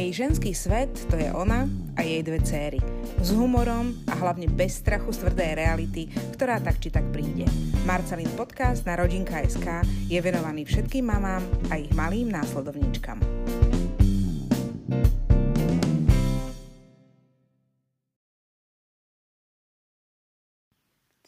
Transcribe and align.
Jej 0.00 0.16
ženský 0.16 0.56
svet 0.56 0.88
to 1.12 1.20
je 1.20 1.28
ona 1.28 1.68
a 1.92 2.00
jej 2.00 2.24
dve 2.24 2.40
céry. 2.40 2.80
S 3.20 3.36
humorom 3.36 3.92
a 4.08 4.16
hlavne 4.16 4.48
bez 4.48 4.80
strachu 4.80 5.12
z 5.12 5.28
tvrdej 5.28 5.60
reality, 5.60 6.08
ktorá 6.32 6.56
tak 6.56 6.80
či 6.80 6.88
tak 6.88 7.04
príde. 7.12 7.44
Marcelin 7.84 8.32
podcast 8.32 8.88
na 8.88 8.96
Rodinka.sk 8.96 9.84
je 10.08 10.16
venovaný 10.24 10.64
všetkým 10.64 11.04
mamám 11.04 11.44
a 11.68 11.76
ich 11.76 11.92
malým 11.92 12.32
následovníčkam. 12.32 13.20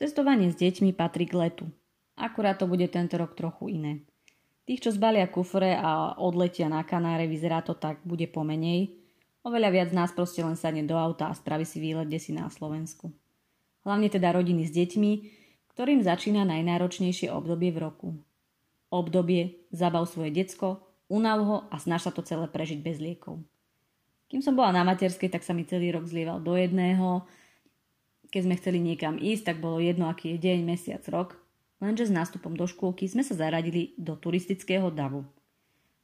Cestovanie 0.01 0.49
s 0.49 0.57
deťmi 0.57 0.97
patrí 0.97 1.29
k 1.29 1.37
letu. 1.37 1.69
Akurát 2.17 2.57
to 2.57 2.65
bude 2.65 2.89
tento 2.89 3.21
rok 3.21 3.37
trochu 3.37 3.77
iné. 3.77 4.09
Tých, 4.63 4.79
čo 4.79 4.95
zbalia 4.95 5.27
kufre 5.27 5.75
a 5.75 6.15
odletia 6.23 6.71
na 6.71 6.87
Kanáre, 6.87 7.27
vyzerá 7.27 7.67
to 7.67 7.75
tak, 7.75 7.99
bude 8.07 8.31
pomenej. 8.31 8.95
Oveľa 9.43 9.75
viac 9.75 9.91
nás 9.91 10.15
proste 10.15 10.39
len 10.47 10.55
sadne 10.55 10.87
do 10.87 10.95
auta 10.95 11.27
a 11.27 11.35
spraví 11.35 11.67
si 11.67 11.83
výlet 11.83 12.07
si 12.23 12.31
na 12.31 12.47
Slovensku. 12.47 13.11
Hlavne 13.83 14.07
teda 14.07 14.31
rodiny 14.31 14.63
s 14.63 14.71
deťmi, 14.71 15.13
ktorým 15.75 16.07
začína 16.07 16.47
najnáročnejšie 16.47 17.35
obdobie 17.35 17.75
v 17.75 17.83
roku. 17.83 18.09
Obdobie 18.87 19.67
zabav 19.75 20.07
svoje 20.07 20.31
decko, 20.31 20.79
unav 21.11 21.43
ho 21.43 21.57
a 21.67 21.83
snaž 21.83 22.07
sa 22.07 22.15
to 22.15 22.23
celé 22.23 22.47
prežiť 22.47 22.79
bez 22.79 23.03
liekov. 23.03 23.43
Kým 24.31 24.47
som 24.47 24.55
bola 24.55 24.71
na 24.71 24.87
materskej, 24.87 25.27
tak 25.27 25.43
sa 25.43 25.59
mi 25.59 25.67
celý 25.67 25.91
rok 25.91 26.07
zlieval 26.07 26.39
do 26.39 26.55
jedného. 26.55 27.27
Keď 28.31 28.41
sme 28.47 28.55
chceli 28.63 28.79
niekam 28.79 29.19
ísť, 29.19 29.43
tak 29.51 29.57
bolo 29.59 29.83
jedno, 29.83 30.07
aký 30.07 30.39
je 30.39 30.39
deň, 30.39 30.59
mesiac, 30.63 31.03
rok 31.11 31.42
lenže 31.83 32.07
s 32.07 32.15
nástupom 32.15 32.55
do 32.55 32.71
škôlky 32.71 33.11
sme 33.11 33.27
sa 33.27 33.35
zaradili 33.35 33.99
do 33.99 34.15
turistického 34.15 34.87
davu. 34.95 35.27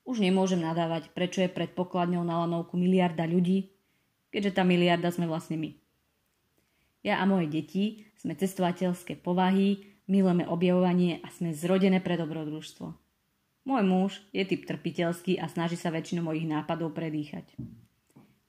Už 0.02 0.18
nemôžem 0.18 0.58
nadávať, 0.58 1.14
prečo 1.14 1.38
je 1.38 1.46
pred 1.46 1.70
pokladňou 1.70 2.26
na 2.26 2.42
lanovku 2.42 2.74
miliarda 2.74 3.22
ľudí, 3.30 3.70
keďže 4.34 4.58
tá 4.58 4.66
miliarda 4.66 5.14
sme 5.14 5.30
vlastne 5.30 5.54
my. 5.54 5.70
Ja 7.06 7.22
a 7.22 7.24
moje 7.30 7.46
deti 7.46 8.10
sme 8.18 8.34
cestovateľské 8.34 9.22
povahy, 9.22 9.86
milujeme 10.10 10.42
objavovanie 10.50 11.22
a 11.22 11.30
sme 11.30 11.54
zrodené 11.54 12.02
pre 12.02 12.18
dobrodružstvo. 12.18 12.90
Môj 13.68 13.84
muž 13.84 14.12
je 14.34 14.42
typ 14.48 14.64
trpiteľský 14.66 15.38
a 15.38 15.46
snaží 15.46 15.78
sa 15.78 15.92
väčšinu 15.94 16.24
mojich 16.24 16.48
nápadov 16.48 16.96
predýchať. 16.96 17.54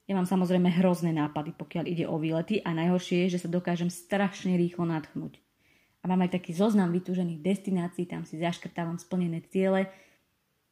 Ja 0.08 0.18
mám 0.18 0.26
samozrejme 0.26 0.66
hrozné 0.80 1.14
nápady, 1.14 1.54
pokiaľ 1.54 1.84
ide 1.86 2.04
o 2.10 2.18
výlety 2.18 2.58
a 2.64 2.74
najhoršie 2.74 3.28
je, 3.28 3.38
že 3.38 3.46
sa 3.46 3.52
dokážem 3.52 3.92
strašne 3.92 4.58
rýchlo 4.58 4.88
nadchnúť 4.88 5.38
a 6.00 6.04
mám 6.08 6.24
aj 6.24 6.40
taký 6.40 6.56
zoznam 6.56 6.88
vytúžených 6.90 7.44
destinácií, 7.44 8.08
tam 8.08 8.24
si 8.24 8.40
zaškrtávam 8.40 8.96
splnené 8.96 9.44
ciele, 9.52 9.92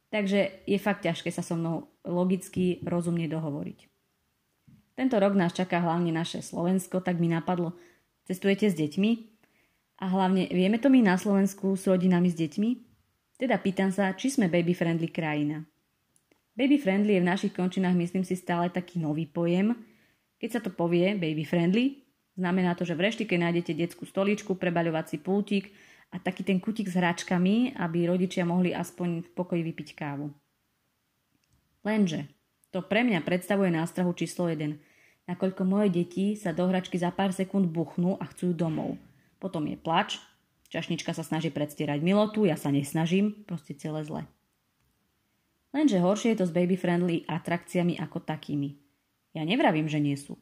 takže 0.09 0.65
je 0.65 0.77
fakt 0.81 1.05
ťažké 1.05 1.29
sa 1.29 1.45
so 1.45 1.53
mnou 1.53 1.85
logicky, 2.01 2.81
rozumne 2.81 3.29
dohovoriť. 3.29 3.85
Tento 4.97 5.15
rok 5.15 5.37
nás 5.37 5.55
čaká 5.55 5.79
hlavne 5.79 6.11
naše 6.11 6.43
Slovensko, 6.43 6.99
tak 6.99 7.21
mi 7.21 7.31
napadlo, 7.31 7.77
cestujete 8.27 8.67
s 8.67 8.75
deťmi? 8.75 9.11
A 9.99 10.11
hlavne, 10.11 10.49
vieme 10.51 10.79
to 10.81 10.91
my 10.91 10.99
na 10.99 11.15
Slovensku 11.15 11.77
s 11.77 11.87
rodinami 11.87 12.27
s 12.27 12.35
deťmi? 12.35 12.69
Teda 13.39 13.55
pýtam 13.55 13.95
sa, 13.95 14.11
či 14.11 14.27
sme 14.33 14.51
baby-friendly 14.51 15.07
krajina. 15.07 15.63
Baby-friendly 16.59 17.15
je 17.15 17.23
v 17.23 17.29
našich 17.31 17.53
končinách, 17.55 17.95
myslím 17.95 18.27
si, 18.27 18.35
stále 18.35 18.67
taký 18.67 18.99
nový 18.99 19.23
pojem. 19.23 19.71
Keď 20.39 20.49
sa 20.51 20.59
to 20.59 20.75
povie 20.75 21.15
baby-friendly, 21.15 22.08
Znamená 22.39 22.71
to, 22.71 22.87
že 22.87 22.95
v 22.95 23.03
reštike 23.11 23.35
nájdete 23.35 23.75
detskú 23.75 24.07
stoličku, 24.07 24.55
prebaľovací 24.55 25.19
pultík 25.19 25.75
a 26.15 26.23
taký 26.23 26.47
ten 26.47 26.63
kutik 26.63 26.87
s 26.87 26.95
hračkami, 26.95 27.75
aby 27.75 28.07
rodičia 28.07 28.47
mohli 28.47 28.71
aspoň 28.71 29.27
v 29.27 29.29
pokoji 29.35 29.61
vypiť 29.67 29.89
kávu. 29.91 30.31
Lenže 31.83 32.31
to 32.71 32.79
pre 32.79 33.03
mňa 33.03 33.27
predstavuje 33.27 33.67
nástrahu 33.75 34.15
číslo 34.15 34.47
1, 34.47 34.71
nakoľko 35.27 35.67
moje 35.67 35.91
deti 35.91 36.39
sa 36.39 36.55
do 36.55 36.63
hračky 36.71 36.95
za 36.95 37.11
pár 37.11 37.35
sekúnd 37.35 37.67
buchnú 37.67 38.15
a 38.15 38.25
chcú 38.31 38.55
domov. 38.55 38.95
Potom 39.43 39.67
je 39.67 39.75
plač, 39.75 40.15
čašnička 40.71 41.11
sa 41.11 41.27
snaží 41.27 41.51
predstierať 41.51 41.99
milotu, 41.99 42.47
ja 42.47 42.55
sa 42.55 42.71
nesnažím, 42.71 43.43
proste 43.43 43.75
celé 43.75 44.07
zle. 44.07 44.23
Lenže 45.75 45.99
horšie 45.99 46.33
je 46.33 46.39
to 46.39 46.45
s 46.47 46.55
baby-friendly 46.55 47.27
atrakciami 47.27 47.99
ako 47.99 48.23
takými. 48.23 48.79
Ja 49.35 49.43
nevravím, 49.43 49.91
že 49.91 49.99
nie 49.99 50.15
sú 50.15 50.39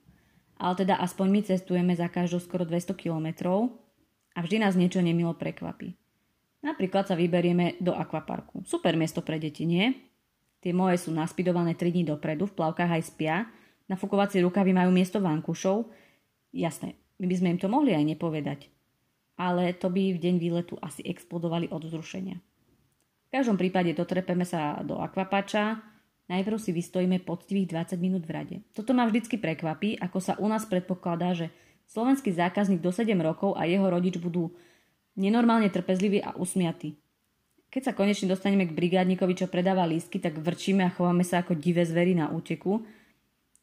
ale 0.57 0.73
teda 0.73 0.97
aspoň 0.97 1.27
my 1.29 1.41
cestujeme 1.45 1.93
za 1.93 2.09
každú 2.09 2.41
skoro 2.41 2.65
200 2.65 2.97
kilometrov 2.97 3.73
a 4.33 4.41
vždy 4.41 4.61
nás 4.61 4.73
niečo 4.73 5.01
nemilo 5.01 5.37
prekvapí. 5.37 5.93
Napríklad 6.65 7.05
sa 7.05 7.13
vyberieme 7.13 7.77
do 7.77 7.93
akvaparku. 7.93 8.65
Super 8.65 8.97
miesto 8.97 9.21
pre 9.21 9.37
deti, 9.37 9.63
nie? 9.69 9.93
Tie 10.57 10.73
moje 10.73 11.05
sú 11.05 11.13
naspidované 11.13 11.77
3 11.77 11.93
dní 11.93 12.03
dopredu, 12.09 12.49
v 12.49 12.57
plavkách 12.57 12.91
aj 12.97 13.03
spia, 13.05 13.35
nafúkovacie 13.85 14.41
rukavy 14.41 14.73
majú 14.73 14.89
miesto 14.89 15.21
vankušov. 15.21 15.87
Jasné, 16.49 16.97
my 17.21 17.25
by 17.29 17.35
sme 17.37 17.47
im 17.53 17.59
to 17.61 17.69
mohli 17.69 17.93
aj 17.93 18.03
nepovedať. 18.03 18.73
Ale 19.37 19.69
to 19.77 19.93
by 19.93 20.17
v 20.17 20.21
deň 20.21 20.35
výletu 20.41 20.73
asi 20.81 21.05
explodovali 21.05 21.69
od 21.69 21.85
vzrušenia. 21.85 22.41
V 23.27 23.29
každom 23.29 23.53
prípade 23.53 23.93
dotrepeme 23.93 24.49
sa 24.49 24.81
do 24.81 24.97
akvapača, 24.97 25.77
Najprv 26.27 26.59
si 26.59 26.75
vystojíme 26.75 27.23
poctivých 27.23 27.71
20 27.71 28.03
minút 28.03 28.27
v 28.27 28.31
rade. 28.35 28.55
Toto 28.75 28.91
ma 28.91 29.07
vždycky 29.07 29.39
prekvapí, 29.39 29.95
ako 29.95 30.19
sa 30.19 30.33
u 30.35 30.47
nás 30.51 30.67
predpokladá, 30.67 31.31
že 31.31 31.47
slovenský 31.87 32.35
zákazník 32.35 32.83
do 32.83 32.91
7 32.91 33.15
rokov 33.23 33.55
a 33.55 33.63
jeho 33.63 33.87
rodič 33.87 34.19
budú 34.19 34.51
nenormálne 35.15 35.71
trpezliví 35.71 36.19
a 36.19 36.35
usmiatí. 36.35 36.99
Keď 37.71 37.81
sa 37.83 37.95
konečne 37.95 38.27
dostaneme 38.27 38.67
k 38.67 38.75
brigádnikovi, 38.75 39.33
čo 39.39 39.51
predáva 39.51 39.87
lístky, 39.87 40.19
tak 40.19 40.39
vrčíme 40.39 40.83
a 40.83 40.91
chováme 40.91 41.23
sa 41.23 41.43
ako 41.43 41.55
divé 41.55 41.87
zvery 41.87 42.15
na 42.15 42.27
úteku. 42.31 42.83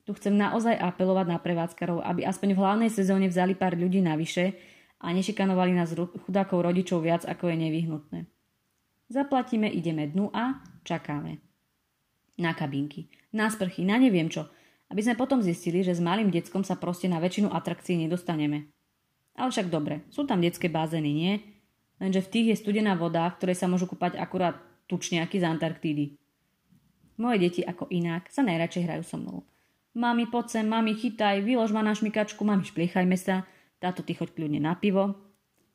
Tu 0.05 0.13
chcem 0.17 0.33
naozaj 0.33 0.77
apelovať 0.77 1.27
na 1.37 1.39
prevádzkarov, 1.41 2.01
aby 2.05 2.25
aspoň 2.25 2.57
v 2.57 2.61
hlavnej 2.61 2.91
sezóne 2.93 3.29
vzali 3.29 3.57
pár 3.57 3.77
ľudí 3.77 4.05
navyše 4.05 4.57
a 5.01 5.13
nešikanovali 5.13 5.73
nás 5.77 5.93
chudákov 5.97 6.65
rodičov 6.65 7.05
viac, 7.05 7.29
ako 7.29 7.53
je 7.53 7.57
nevyhnutné. 7.61 8.21
Zaplatíme, 9.09 9.69
ideme 9.69 10.09
dnu 10.09 10.33
a 10.33 10.65
čakáme 10.85 11.44
na 12.39 12.53
kabinky, 12.53 13.11
na 13.31 13.51
sprchy, 13.51 13.87
na 13.87 13.99
neviem 13.99 14.27
čo, 14.27 14.51
aby 14.91 15.01
sme 15.01 15.19
potom 15.19 15.43
zistili, 15.43 15.83
že 15.83 15.97
s 15.97 16.03
malým 16.03 16.31
deckom 16.31 16.63
sa 16.63 16.79
proste 16.79 17.11
na 17.11 17.19
väčšinu 17.19 17.51
atrakcií 17.51 17.99
nedostaneme. 17.99 18.71
Ale 19.35 19.51
však 19.51 19.67
dobre, 19.67 20.07
sú 20.15 20.23
tam 20.23 20.39
detské 20.39 20.71
bazény, 20.71 21.11
nie? 21.11 21.33
Lenže 21.99 22.23
v 22.23 22.31
tých 22.31 22.47
je 22.55 22.61
studená 22.63 22.95
voda, 22.95 23.27
v 23.31 23.37
ktorej 23.43 23.57
sa 23.59 23.67
môžu 23.67 23.91
kúpať 23.91 24.19
akurát 24.19 24.59
tučniaky 24.87 25.43
z 25.43 25.45
Antarktídy. 25.47 26.07
Moje 27.19 27.39
deti 27.43 27.63
ako 27.63 27.91
inak 27.91 28.31
sa 28.31 28.43
najradšej 28.43 28.85
hrajú 28.87 29.03
so 29.07 29.17
mnou. 29.19 29.39
Mami, 29.95 30.27
poď 30.27 30.59
sem, 30.59 30.67
mami, 30.67 30.99
chytaj, 30.99 31.43
vylož 31.47 31.71
ma 31.71 31.83
na 31.87 31.95
šmikačku, 31.95 32.43
mami, 32.43 32.67
špliechajme 32.67 33.15
sa, 33.15 33.47
táto 33.79 34.03
ty 34.03 34.19
choď 34.19 34.35
kľudne 34.35 34.59
na 34.59 34.75
pivo. 34.75 35.15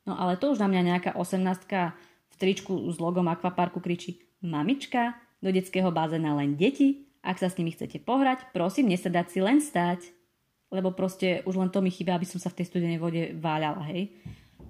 No 0.04 0.16
ale 0.16 0.36
to 0.36 0.52
už 0.52 0.60
na 0.60 0.68
mňa 0.68 0.82
nejaká 0.96 1.10
osemnástka 1.16 1.96
v 2.28 2.34
tričku 2.36 2.72
s 2.88 2.96
logom 3.00 3.28
akvaparku 3.28 3.80
kričí 3.80 4.20
Mamička, 4.40 5.16
do 5.40 5.48
detského 5.48 5.88
bazéna 5.92 6.36
len 6.36 6.56
deti. 6.56 7.08
Ak 7.20 7.36
sa 7.36 7.52
s 7.52 7.56
nimi 7.60 7.72
chcete 7.72 8.00
pohrať, 8.00 8.48
prosím, 8.52 8.88
nesadať 8.88 9.26
si 9.28 9.38
len 9.44 9.60
stať. 9.60 10.08
Lebo 10.72 10.94
proste 10.94 11.42
už 11.44 11.58
len 11.58 11.68
to 11.68 11.82
mi 11.82 11.90
chýba, 11.90 12.16
aby 12.16 12.24
som 12.24 12.38
sa 12.40 12.48
v 12.48 12.62
tej 12.62 12.70
studenej 12.70 13.02
vode 13.02 13.34
váľala, 13.36 13.82
hej. 13.90 14.14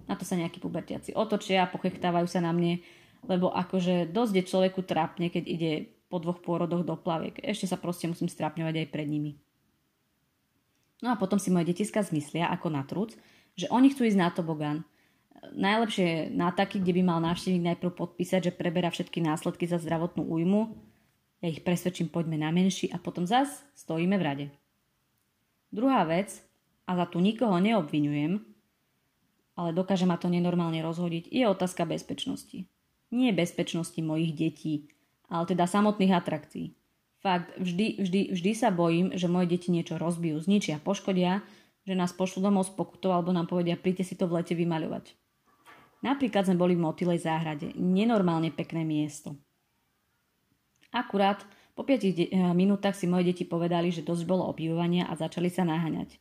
Na 0.09 0.19
to 0.19 0.27
sa 0.27 0.35
nejakí 0.35 0.59
pubertiaci 0.59 1.15
otočia, 1.15 1.71
pochechtávajú 1.71 2.27
sa 2.27 2.43
na 2.43 2.51
mne, 2.51 2.83
lebo 3.29 3.53
akože 3.53 4.11
dosť 4.11 4.33
je 4.33 4.49
človeku 4.49 4.81
trápne, 4.83 5.29
keď 5.29 5.45
ide 5.47 5.73
po 6.11 6.19
dvoch 6.19 6.43
pôrodoch 6.43 6.83
do 6.83 6.99
plaviek. 6.99 7.39
Ešte 7.45 7.71
sa 7.71 7.79
proste 7.79 8.11
musím 8.11 8.27
strápňovať 8.27 8.75
aj 8.83 8.89
pred 8.91 9.07
nimi. 9.07 9.39
No 11.01 11.15
a 11.15 11.17
potom 11.17 11.39
si 11.39 11.55
moje 11.55 11.71
detiska 11.71 12.03
zmyslia, 12.03 12.51
ako 12.51 12.69
na 12.73 12.83
trúc, 12.83 13.15
že 13.55 13.71
oni 13.71 13.95
chcú 13.95 14.05
ísť 14.05 14.19
na 14.19 14.29
tobogán. 14.35 14.83
Najlepšie 15.41 16.05
je 16.05 16.19
na 16.37 16.53
taký, 16.53 16.85
kde 16.85 17.01
by 17.01 17.03
mal 17.03 17.19
návštevník 17.25 17.65
najprv 17.75 17.97
podpísať, 17.97 18.53
že 18.53 18.53
preberá 18.53 18.93
všetky 18.93 19.25
následky 19.25 19.65
za 19.65 19.81
zdravotnú 19.81 20.29
újmu. 20.29 20.77
Ja 21.41 21.49
ich 21.49 21.65
presvedčím, 21.65 22.13
poďme 22.13 22.37
na 22.37 22.53
menší 22.53 22.93
a 22.93 23.01
potom 23.01 23.25
zas 23.25 23.65
stojíme 23.73 24.21
v 24.21 24.25
rade. 24.25 24.47
Druhá 25.73 26.05
vec, 26.05 26.45
a 26.91 26.99
za 26.99 27.07
tu 27.07 27.23
nikoho 27.23 27.55
neobvinujem, 27.63 28.43
ale 29.55 29.71
dokáže 29.71 30.11
ma 30.11 30.19
to 30.19 30.27
nenormálne 30.27 30.83
rozhodiť, 30.83 31.31
je 31.31 31.45
otázka 31.47 31.87
bezpečnosti. 31.87 32.67
Nie 33.15 33.31
bezpečnosti 33.31 33.99
mojich 34.03 34.35
detí, 34.35 34.91
ale 35.31 35.47
teda 35.47 35.71
samotných 35.71 36.11
atrakcií. 36.11 36.75
Fakt, 37.23 37.55
vždy, 37.61 38.01
vždy, 38.03 38.21
vždy 38.35 38.51
sa 38.57 38.75
bojím, 38.75 39.15
že 39.15 39.31
moje 39.31 39.53
deti 39.55 39.71
niečo 39.71 40.01
rozbijú, 40.01 40.41
zničia, 40.41 40.83
poškodia, 40.83 41.45
že 41.87 41.95
nás 41.95 42.11
pošlu 42.11 42.43
domov 42.43 42.67
s 42.67 42.73
pokutou 42.73 43.15
alebo 43.15 43.31
nám 43.31 43.47
povedia, 43.47 43.79
príďte 43.79 44.11
si 44.11 44.15
to 44.19 44.27
v 44.27 44.41
lete 44.41 44.57
vymaľovať. 44.59 45.15
Napríklad 46.01 46.49
sme 46.49 46.57
boli 46.57 46.75
v 46.77 46.85
Motylej 46.85 47.21
záhrade. 47.21 47.77
Nenormálne 47.77 48.49
pekné 48.49 48.89
miesto. 48.89 49.37
Akurát 50.91 51.45
po 51.77 51.85
5 51.85 52.13
de- 52.13 52.29
eh, 52.33 52.53
minútach 52.57 52.97
si 52.97 53.07
moje 53.07 53.31
deti 53.31 53.45
povedali, 53.47 53.93
že 53.93 54.05
dosť 54.05 54.25
bolo 54.27 54.49
opívania 54.49 55.07
a 55.07 55.15
začali 55.15 55.49
sa 55.53 55.63
naháňať. 55.63 56.19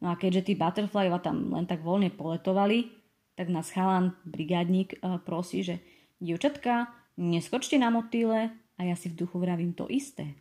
No 0.00 0.12
a 0.12 0.14
keďže 0.16 0.48
tí 0.48 0.52
butterflyva 0.56 1.20
tam 1.20 1.52
len 1.52 1.68
tak 1.68 1.84
voľne 1.84 2.08
poletovali, 2.08 2.88
tak 3.36 3.52
nás 3.52 3.72
chalan, 3.72 4.16
brigádnik, 4.24 5.00
eh, 5.00 5.18
prosí, 5.20 5.64
že 5.64 5.80
dievčatka, 6.20 6.92
neskočte 7.16 7.80
na 7.80 7.88
motýle 7.88 8.52
a 8.76 8.80
ja 8.80 8.96
si 8.96 9.12
v 9.12 9.18
duchu 9.24 9.36
vravím 9.40 9.76
to 9.76 9.88
isté. 9.88 10.36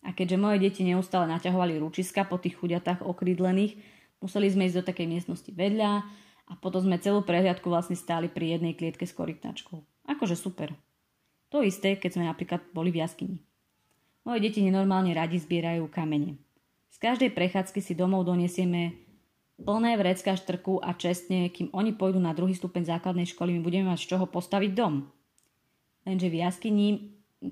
A 0.00 0.14
keďže 0.16 0.40
moje 0.40 0.58
deti 0.62 0.82
neustále 0.86 1.28
naťahovali 1.28 1.76
ručiska 1.78 2.24
po 2.24 2.40
tých 2.40 2.56
chudiatách 2.56 3.04
okrídlených, 3.04 3.76
museli 4.22 4.48
sme 4.48 4.66
ísť 4.70 4.76
do 4.80 4.84
takej 4.86 5.06
miestnosti 5.10 5.50
vedľa 5.52 6.06
a 6.50 6.58
potom 6.58 6.82
sme 6.82 6.98
celú 6.98 7.22
prehliadku 7.22 7.70
vlastne 7.70 7.94
stáli 7.94 8.26
pri 8.26 8.58
jednej 8.58 8.74
klietke 8.74 9.06
s 9.06 9.14
korytnačkou. 9.14 9.78
Akože 10.10 10.34
super. 10.34 10.74
To 11.54 11.62
isté, 11.62 11.94
keď 11.94 12.10
sme 12.18 12.24
napríklad 12.26 12.60
boli 12.74 12.90
v 12.90 13.06
jaskyni. 13.06 13.38
Moje 14.26 14.42
deti 14.42 14.60
nenormálne 14.60 15.14
radi 15.14 15.38
zbierajú 15.38 15.86
kamene. 15.88 16.36
Z 16.90 16.98
každej 16.98 17.30
prechádzky 17.32 17.80
si 17.80 17.94
domov 17.94 18.26
donesieme 18.26 18.98
plné 19.62 19.94
vrecka 19.96 20.34
štrku 20.34 20.82
a 20.82 20.92
čestne, 20.98 21.48
kým 21.48 21.70
oni 21.70 21.94
pôjdu 21.94 22.18
na 22.18 22.34
druhý 22.34 22.52
stupeň 22.52 22.98
základnej 22.98 23.30
školy, 23.30 23.56
my 23.56 23.60
budeme 23.62 23.86
mať 23.88 24.02
z 24.02 24.08
čoho 24.16 24.26
postaviť 24.26 24.70
dom. 24.74 25.06
Lenže 26.04 26.28
v 26.28 26.36
jaskyni 26.42 26.88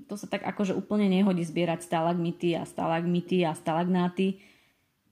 to 0.05 0.13
sa 0.13 0.29
tak 0.29 0.45
akože 0.45 0.77
úplne 0.77 1.09
nehodí 1.09 1.41
zbierať 1.41 1.81
stalagmity 1.81 2.53
a 2.53 2.61
stalagmity 2.61 3.41
a 3.41 3.57
stalagnáty. 3.57 4.37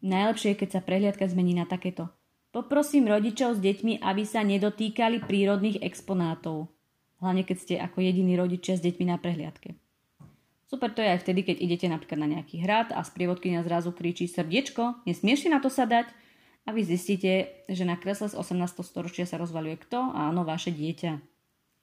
Najlepšie 0.06 0.54
je, 0.54 0.60
keď 0.62 0.70
sa 0.78 0.86
prehliadka 0.86 1.26
zmení 1.26 1.58
na 1.58 1.66
takéto. 1.66 2.14
Poprosím 2.58 3.06
rodičov 3.06 3.54
s 3.54 3.62
deťmi, 3.62 4.02
aby 4.02 4.26
sa 4.26 4.42
nedotýkali 4.42 5.22
prírodných 5.30 5.78
exponátov. 5.86 6.66
Hlavne 7.22 7.46
keď 7.46 7.58
ste 7.62 7.76
ako 7.78 8.02
jediní 8.02 8.34
rodičia 8.34 8.74
s 8.74 8.82
deťmi 8.82 9.14
na 9.14 9.22
prehliadke. 9.22 9.78
Super 10.66 10.90
to 10.90 11.06
je 11.06 11.14
aj 11.14 11.22
vtedy, 11.22 11.46
keď 11.46 11.54
idete 11.62 11.86
napríklad 11.86 12.18
na 12.18 12.26
nejaký 12.34 12.66
hrad 12.66 12.90
a 12.98 13.06
sprievodkynia 13.06 13.62
zrazu 13.62 13.94
kričí 13.94 14.26
srdiečko, 14.26 15.06
nesmieš 15.06 15.46
si 15.46 15.54
na 15.54 15.62
to 15.62 15.70
sa 15.70 15.86
dať 15.86 16.10
a 16.66 16.74
vy 16.74 16.82
zistíte, 16.82 17.62
že 17.70 17.86
na 17.86 17.94
kresle 17.94 18.26
z 18.26 18.34
18. 18.34 18.58
storočia 18.82 19.30
sa 19.30 19.38
rozvaluje 19.38 19.78
kto? 19.78 20.18
Áno, 20.18 20.42
vaše 20.42 20.74
dieťa. 20.74 21.14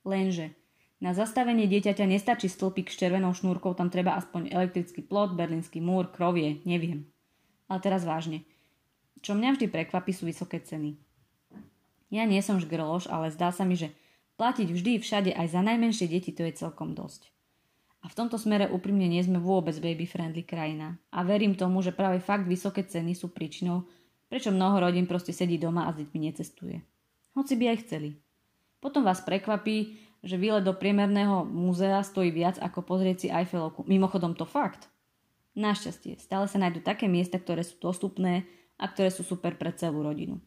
Lenže 0.03 0.59
na 0.99 1.15
zastavenie 1.15 1.71
dieťaťa 1.71 2.03
nestačí 2.03 2.51
stĺpik 2.51 2.91
s 2.91 2.99
červenou 2.99 3.31
šnúrkou, 3.31 3.79
tam 3.79 3.95
treba 3.95 4.19
aspoň 4.19 4.51
elektrický 4.51 5.07
plot, 5.07 5.39
berlínsky 5.39 5.79
múr, 5.79 6.11
krovie, 6.11 6.67
neviem. 6.67 7.07
Ale 7.71 7.79
teraz 7.79 8.03
vážne. 8.03 8.43
Čo 9.21 9.37
mňa 9.39 9.55
vždy 9.55 9.67
prekvapí 9.71 10.11
sú 10.11 10.27
vysoké 10.27 10.59
ceny. 10.63 10.97
Ja 12.15 12.27
nie 12.27 12.39
som 12.43 12.63
žgrloš, 12.63 13.11
ale 13.11 13.35
zdá 13.35 13.51
sa 13.51 13.67
mi, 13.67 13.75
že 13.75 13.91
platiť 14.39 14.69
vždy 14.71 14.93
všade 15.03 15.31
aj 15.35 15.47
za 15.51 15.61
najmenšie 15.63 16.07
deti 16.07 16.31
to 16.31 16.47
je 16.47 16.55
celkom 16.55 16.95
dosť. 16.95 17.35
A 18.05 18.13
v 18.13 18.17
tomto 18.21 18.37
smere 18.37 18.69
úprimne 18.69 19.09
nie 19.09 19.25
sme 19.25 19.41
vôbec 19.41 19.73
baby-friendly 19.81 20.45
krajina. 20.45 21.01
A 21.09 21.25
verím 21.25 21.57
tomu, 21.57 21.81
že 21.81 21.97
práve 21.97 22.21
fakt 22.21 22.45
vysoké 22.45 22.85
ceny 22.85 23.17
sú 23.17 23.33
príčinou, 23.33 23.89
prečo 24.29 24.53
mnoho 24.53 24.77
rodín 24.77 25.09
proste 25.09 25.33
sedí 25.33 25.57
doma 25.57 25.89
a 25.89 25.95
s 25.97 26.05
deťmi 26.05 26.19
necestuje. 26.21 26.85
Hoci 27.33 27.57
by 27.57 27.65
aj 27.73 27.79
chceli. 27.89 28.21
Potom 28.85 29.09
vás 29.09 29.25
prekvapí, 29.25 29.97
že 30.21 30.37
výlet 30.37 30.65
do 30.65 30.77
priemerného 30.77 31.49
múzea 31.49 32.05
stojí 32.05 32.29
viac 32.29 32.61
ako 32.61 32.85
pozrieť 32.85 33.17
si 33.25 33.29
Eiffelovku. 33.33 33.89
Mimochodom 33.89 34.37
to 34.37 34.45
fakt. 34.45 34.93
Našťastie, 35.57 36.21
stále 36.21 36.45
sa 36.45 36.61
nájdú 36.61 36.85
také 36.85 37.09
miesta, 37.09 37.41
ktoré 37.41 37.65
sú 37.65 37.81
dostupné 37.81 38.45
a 38.79 38.85
ktoré 38.91 39.11
sú 39.11 39.23
super 39.23 39.55
pre 39.55 39.71
celú 39.75 40.03
rodinu. 40.03 40.39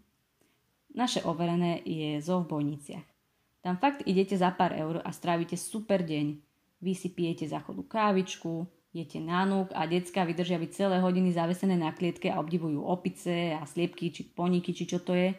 Naše 0.97 1.23
overené 1.27 1.83
je 1.85 2.17
zo 2.23 2.41
v 2.41 2.49
Bojniciach. 2.57 3.07
Tam 3.61 3.77
fakt 3.77 4.07
idete 4.07 4.33
za 4.33 4.49
pár 4.55 4.73
eur 4.73 5.03
a 5.03 5.11
strávite 5.11 5.59
super 5.59 6.01
deň. 6.01 6.39
Vy 6.81 6.93
si 6.93 7.09
pijete 7.11 7.49
záchodu 7.49 7.83
kávičku, 7.85 8.65
jete 8.93 9.21
nánuk 9.21 9.73
a 9.77 9.85
decka 9.85 10.25
vydržia 10.25 10.57
byť 10.57 10.71
celé 10.73 10.97
hodiny 11.01 11.33
zavesené 11.33 11.77
na 11.77 11.93
klietke 11.93 12.33
a 12.33 12.41
obdivujú 12.41 12.81
opice 12.81 13.53
a 13.53 13.61
sliepky 13.65 14.09
či 14.09 14.25
poníky, 14.29 14.73
či 14.73 14.89
čo 14.89 15.01
to 15.01 15.13
je. 15.13 15.33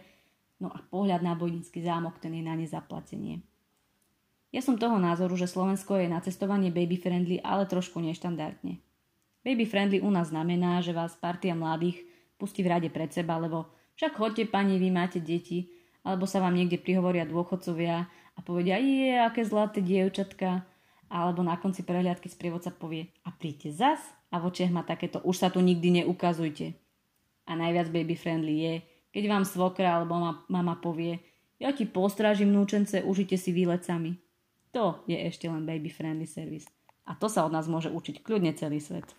No 0.58 0.70
a 0.70 0.82
pohľad 0.82 1.22
na 1.22 1.38
bojnický 1.38 1.82
zámok, 1.82 2.18
ten 2.18 2.34
je 2.34 2.42
na 2.42 2.58
nezaplatenie. 2.58 3.42
Ja 4.48 4.64
som 4.64 4.80
toho 4.80 4.96
názoru, 4.96 5.36
že 5.36 5.46
Slovensko 5.46 6.00
je 6.00 6.08
na 6.08 6.24
cestovanie 6.24 6.72
baby-friendly, 6.72 7.44
ale 7.44 7.68
trošku 7.68 8.00
neštandardne. 8.00 8.80
Baby-friendly 9.44 10.00
u 10.00 10.10
nás 10.10 10.32
znamená, 10.32 10.80
že 10.80 10.96
vás 10.96 11.14
partia 11.14 11.52
mladých 11.52 12.07
pustí 12.38 12.62
v 12.62 12.70
rade 12.72 12.88
pred 12.88 13.10
seba, 13.10 13.36
lebo 13.36 13.68
však 13.98 14.14
chodte 14.14 14.46
pani, 14.46 14.78
vy 14.78 14.88
máte 14.94 15.18
deti, 15.18 15.68
alebo 16.06 16.24
sa 16.24 16.38
vám 16.38 16.54
niekde 16.54 16.78
prihovoria 16.78 17.26
dôchodcovia 17.26 18.06
a 18.08 18.38
povedia, 18.40 18.78
je, 18.78 19.18
aké 19.18 19.42
zlaté 19.42 19.82
dievčatka, 19.82 20.62
alebo 21.10 21.42
na 21.42 21.58
konci 21.58 21.82
prehliadky 21.82 22.30
sprievodca 22.30 22.70
povie 22.70 23.10
a 23.26 23.34
príďte 23.34 23.74
zas 23.74 24.00
a 24.30 24.38
v 24.38 24.48
očiach 24.48 24.70
má 24.70 24.86
takéto 24.86 25.18
už 25.26 25.36
sa 25.36 25.48
tu 25.50 25.58
nikdy 25.58 26.04
neukazujte. 26.04 26.78
A 27.48 27.56
najviac 27.56 27.90
baby 27.90 28.14
friendly 28.14 28.54
je, 28.60 28.74
keď 29.10 29.24
vám 29.26 29.44
svokra 29.48 29.98
alebo 29.98 30.20
mama 30.46 30.76
povie 30.78 31.18
ja 31.58 31.74
ti 31.74 31.90
postrážim 31.90 32.54
núčence, 32.54 33.02
užite 33.02 33.34
si 33.34 33.50
výlecami. 33.50 34.14
To 34.70 35.02
je 35.10 35.18
ešte 35.18 35.50
len 35.50 35.66
baby 35.66 35.90
friendly 35.90 36.26
service. 36.26 36.70
A 37.02 37.18
to 37.18 37.26
sa 37.26 37.42
od 37.42 37.50
nás 37.50 37.66
môže 37.66 37.90
učiť 37.90 38.22
kľudne 38.22 38.54
celý 38.54 38.78
svet. 38.78 39.10